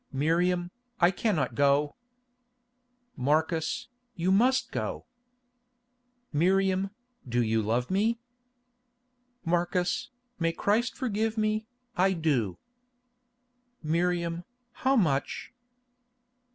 "Miriam, 0.11 0.71
I 0.99 1.11
cannot 1.11 1.53
go." 1.53 1.95
"Marcus, 3.15 3.87
you 4.15 4.31
must 4.31 4.71
go." 4.71 5.05
"Miriam, 6.33 6.89
do 7.29 7.39
you 7.43 7.61
love 7.61 7.91
me?" 7.91 8.17
"Marcus, 9.45 10.09
may 10.39 10.53
Christ 10.53 10.97
forgive 10.97 11.37
me, 11.37 11.67
I 11.95 12.13
do." 12.13 12.57
"Miriam, 13.83 14.43
how 14.71 14.95
much?" 14.95 15.53